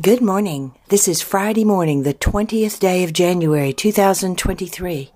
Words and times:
Good 0.00 0.20
morning. 0.20 0.76
This 0.90 1.08
is 1.08 1.22
Friday 1.22 1.64
morning, 1.64 2.04
the 2.04 2.14
20th 2.14 2.78
day 2.78 3.02
of 3.02 3.12
January 3.12 3.72
2023. 3.72 5.10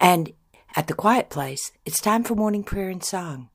And 0.00 0.32
at 0.76 0.86
the 0.86 0.94
Quiet 0.94 1.28
Place, 1.28 1.72
it's 1.84 2.00
time 2.00 2.22
for 2.22 2.36
morning 2.36 2.62
prayer 2.62 2.88
and 2.88 3.02
song. 3.02 3.48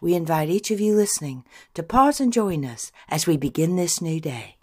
We 0.00 0.14
invite 0.14 0.48
each 0.48 0.70
of 0.70 0.78
you 0.78 0.94
listening 0.94 1.42
to 1.74 1.82
pause 1.82 2.20
and 2.20 2.32
join 2.32 2.64
us 2.64 2.92
as 3.08 3.26
we 3.26 3.36
begin 3.36 3.74
this 3.74 4.00
new 4.00 4.20
day. 4.20 4.58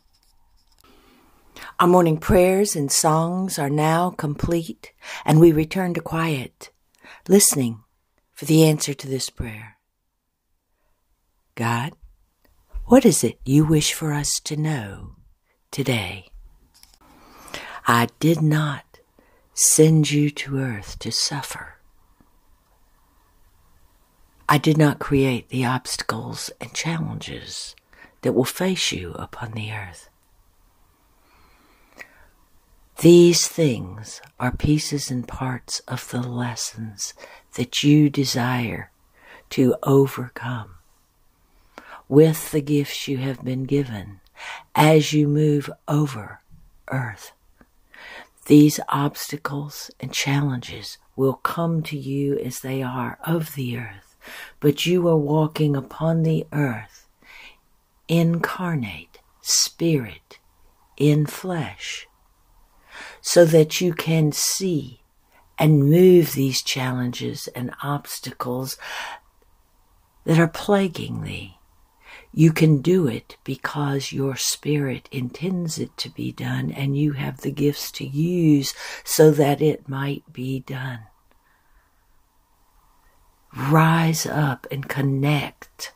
Our 1.78 1.88
morning 1.88 2.20
prayers 2.20 2.78
and 2.78 2.90
songs 2.90 3.60
are 3.60 3.70
now 3.70 4.12
complete, 4.12 4.94
and 5.26 5.42
we 5.42 5.52
return 5.52 5.94
to 5.96 6.00
quiet, 6.00 6.72
listening 7.28 7.84
for 8.32 8.46
the 8.46 8.64
answer 8.64 8.94
to 8.94 9.10
this 9.10 9.30
prayer. 9.30 9.76
God, 11.56 11.92
what 12.86 13.04
is 13.04 13.26
it 13.26 13.42
you 13.44 13.66
wish 13.66 13.92
for 13.92 14.14
us 14.14 14.40
to 14.46 14.56
know? 14.56 15.16
Today. 15.76 16.30
I 17.86 18.08
did 18.22 18.42
not 18.42 19.02
send 19.54 20.10
you 20.10 20.30
to 20.30 20.58
earth 20.58 20.98
to 21.00 21.12
suffer. 21.12 21.76
I 24.48 24.58
did 24.58 24.78
not 24.78 25.00
create 25.00 25.50
the 25.50 25.66
obstacles 25.66 26.50
and 26.62 26.74
challenges 26.74 27.76
that 28.22 28.32
will 28.32 28.46
face 28.46 28.94
you 28.94 29.16
upon 29.16 29.52
the 29.52 29.74
earth. 29.74 30.08
These 33.02 33.46
things 33.46 34.22
are 34.40 34.56
pieces 34.56 35.12
and 35.12 35.28
parts 35.28 35.82
of 35.90 36.10
the 36.10 36.22
lessons 36.22 37.14
that 37.56 37.84
you 37.84 38.10
desire 38.10 38.92
to 39.50 39.76
overcome 39.84 40.76
with 42.08 42.52
the 42.52 42.62
gifts 42.62 43.10
you 43.10 43.18
have 43.18 43.44
been 43.44 43.66
given 43.66 44.22
as 44.74 45.14
you 45.14 45.28
move 45.28 45.70
over 45.88 46.42
earth. 46.90 47.32
These 48.48 48.80
obstacles 48.90 49.90
and 50.00 50.14
challenges 50.14 50.98
will 51.16 51.34
come 51.34 51.82
to 51.84 51.98
you 51.98 52.38
as 52.38 52.60
they 52.60 52.84
are 52.84 53.18
of 53.26 53.56
the 53.56 53.78
earth, 53.78 54.16
but 54.60 54.86
you 54.86 55.08
are 55.08 55.18
walking 55.18 55.76
upon 55.76 56.24
the 56.24 56.46
earth, 56.52 57.08
incarnate, 58.08 59.20
spirit, 59.42 60.40
in 60.98 61.26
flesh, 61.26 62.08
so 63.22 63.46
that 63.46 63.82
you 63.82 63.94
can 63.94 64.32
see 64.32 65.02
and 65.58 65.90
move 65.90 66.34
these 66.34 66.62
challenges 66.62 67.48
and 67.56 67.74
obstacles 67.82 68.78
that 70.26 70.40
are 70.40 70.48
plaguing 70.48 71.24
thee 71.24 71.55
you 72.38 72.52
can 72.52 72.82
do 72.82 73.08
it 73.08 73.38
because 73.46 74.12
your 74.12 74.36
spirit 74.36 75.08
intends 75.10 75.80
it 75.80 75.96
to 75.96 76.10
be 76.10 76.34
done 76.34 76.70
and 76.70 76.98
you 76.98 77.14
have 77.14 77.40
the 77.40 77.52
gifts 77.52 77.90
to 77.90 78.06
use 78.06 78.74
so 79.06 79.32
that 79.32 79.62
it 79.62 79.88
might 79.88 80.22
be 80.34 80.60
done. 80.60 81.00
Rise 83.56 84.26
up 84.26 84.68
and 84.70 84.90
connect. 84.90 85.94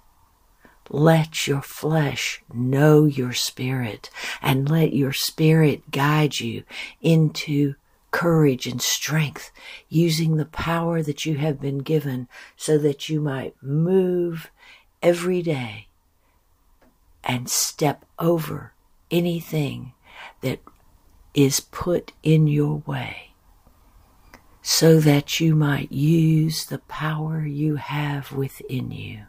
Let 0.89 1.45
your 1.45 1.61
flesh 1.61 2.41
know 2.53 3.03
your 3.03 3.33
spirit 3.33 4.09
and 4.41 4.69
let 4.69 4.93
your 4.93 5.11
spirit 5.11 5.91
guide 5.91 6.39
you 6.39 6.63
into 7.01 7.75
courage 8.11 8.65
and 8.65 8.81
strength 8.81 9.51
using 9.89 10.37
the 10.37 10.45
power 10.45 11.03
that 11.03 11.25
you 11.25 11.35
have 11.35 11.59
been 11.59 11.79
given 11.79 12.29
so 12.55 12.77
that 12.77 13.09
you 13.09 13.19
might 13.19 13.61
move 13.61 14.49
every 15.03 15.41
day 15.41 15.88
and 17.29 17.47
step 17.47 18.05
over 18.17 18.73
anything 19.11 19.93
that 20.41 20.59
is 21.35 21.59
put 21.59 22.11
in 22.23 22.47
your 22.47 22.77
way 22.87 23.33
so 24.63 24.99
that 24.99 25.39
you 25.39 25.53
might 25.53 25.91
use 25.91 26.65
the 26.65 26.79
power 26.79 27.45
you 27.45 27.75
have 27.75 28.31
within 28.31 28.89
you 28.89 29.21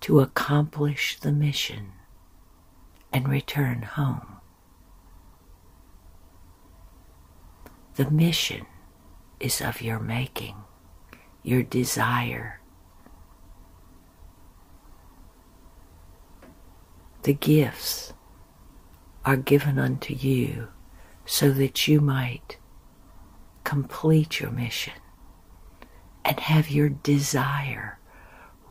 to 0.00 0.20
accomplish 0.20 1.20
the 1.20 1.30
mission 1.30 1.92
and 3.12 3.28
return 3.28 3.82
home. 3.82 4.38
The 7.96 8.10
mission 8.10 8.64
is 9.38 9.60
of 9.60 9.82
your 9.82 10.00
making, 10.00 10.56
your 11.42 11.62
desire 11.62 12.61
the 17.22 17.32
gifts 17.32 18.12
are 19.24 19.36
given 19.36 19.78
unto 19.78 20.14
you 20.14 20.68
so 21.24 21.50
that 21.52 21.86
you 21.86 22.00
might 22.00 22.58
complete 23.64 24.40
your 24.40 24.50
mission 24.50 24.94
and 26.24 26.40
have 26.40 26.70
your 26.70 26.88
desire 26.88 27.98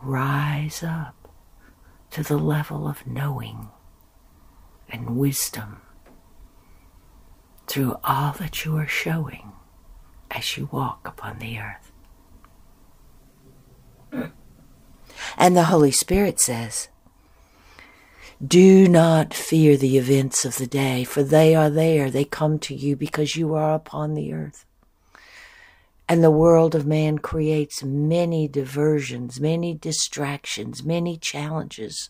rise 0.02 0.84
up 0.84 1.30
to 2.10 2.24
the 2.24 2.38
level 2.38 2.88
of 2.88 3.08
knowing 3.08 3.70
and 4.90 5.18
wisdom 5.18 5.82
through 7.68 7.96
all 8.04 8.34
that 8.34 8.66
you 8.66 8.76
are 8.76 8.88
showing 8.88 9.54
as 10.30 10.58
you 10.58 10.68
walk 10.72 11.08
upon 11.08 11.40
the 11.40 11.58
earth. 11.58 11.92
And 15.38 15.56
the 15.56 15.66
Holy 15.66 15.92
Spirit 15.92 16.40
says, 16.40 16.90
do 18.46 18.88
not 18.88 19.34
fear 19.34 19.78
the 19.78 19.98
events 19.98 20.46
of 20.46 20.58
the 20.58 20.68
day, 20.68 21.04
for 21.04 21.22
they 21.22 21.54
are 21.56 21.70
there. 21.70 22.10
They 22.10 22.26
come 22.26 22.58
to 22.60 22.76
you 22.76 22.96
because 22.96 23.36
you 23.36 23.54
are 23.54 23.74
upon 23.76 24.14
the 24.14 24.34
earth. 24.34 24.66
And 26.10 26.24
the 26.24 26.32
world 26.32 26.74
of 26.74 26.86
man 26.86 27.20
creates 27.20 27.84
many 27.84 28.48
diversions, 28.48 29.40
many 29.40 29.74
distractions, 29.74 30.84
many 30.84 31.18
challenges. 31.18 32.10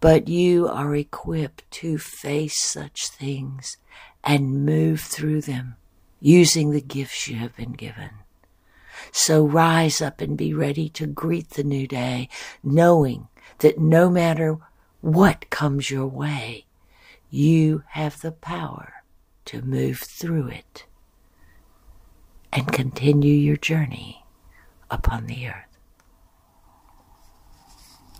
But 0.00 0.28
you 0.28 0.66
are 0.66 0.96
equipped 0.96 1.70
to 1.72 1.98
face 1.98 2.60
such 2.60 3.08
things 3.08 3.76
and 4.24 4.64
move 4.64 5.00
through 5.00 5.42
them 5.42 5.76
using 6.20 6.70
the 6.70 6.80
gifts 6.80 7.28
you 7.28 7.36
have 7.36 7.54
been 7.56 7.72
given. 7.72 8.10
So 9.12 9.44
rise 9.44 10.00
up 10.00 10.20
and 10.20 10.38
be 10.38 10.54
ready 10.54 10.88
to 10.90 11.06
greet 11.06 11.50
the 11.50 11.64
new 11.64 11.86
day, 11.86 12.28
knowing 12.62 13.28
that 13.58 13.78
no 13.78 14.08
matter 14.08 14.58
what 15.02 15.50
comes 15.50 15.90
your 15.90 16.06
way, 16.06 16.64
you 17.28 17.82
have 17.88 18.20
the 18.20 18.32
power 18.32 19.02
to 19.44 19.60
move 19.60 19.98
through 19.98 20.46
it 20.46 20.86
and 22.52 22.72
continue 22.72 23.34
your 23.34 23.56
journey 23.56 24.24
upon 24.90 25.26
the 25.26 25.48
earth. 25.48 25.71